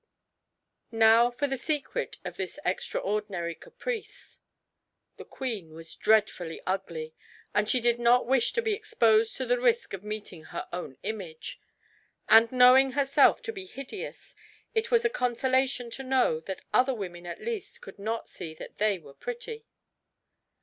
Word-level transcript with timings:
Now 0.93 1.29
for 1.29 1.45
the 1.45 1.59
secret 1.59 2.17
of 2.25 2.35
this 2.35 2.57
extraordinary 2.65 3.53
caprice. 3.53 4.39
The 5.17 5.25
queen 5.25 5.75
was 5.75 5.93
dreadfully 5.93 6.59
ugly, 6.65 7.13
and 7.53 7.69
she 7.69 7.79
did 7.79 7.99
not 7.99 8.25
wish 8.25 8.51
to 8.53 8.63
be 8.63 8.73
exposed 8.73 9.37
to 9.37 9.45
the 9.45 9.59
risk 9.61 9.93
of 9.93 10.03
meeting 10.03 10.45
her 10.45 10.67
own 10.73 10.97
image; 11.03 11.59
and, 12.27 12.51
knowing 12.51 12.93
herself 12.93 13.43
to 13.43 13.53
be 13.53 13.65
hideous, 13.67 14.33
it 14.73 14.89
was 14.89 15.05
a 15.05 15.09
consolation 15.11 15.91
to 15.91 16.01
know 16.01 16.39
that 16.39 16.63
other 16.73 16.95
women 16.95 17.27
at 17.27 17.39
least 17.39 17.81
could 17.83 17.99
not 17.99 18.27
see 18.27 18.55
that 18.55 18.79
they 18.79 18.97
were 18.97 19.13
pretty. 19.13 19.67